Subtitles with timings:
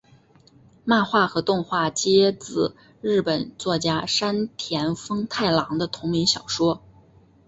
[0.83, 6.81] 漫画和动画皆自日本作家山田风太郎的同名小说。